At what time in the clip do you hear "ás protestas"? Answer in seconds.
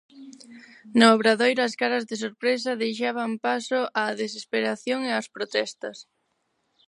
5.19-5.97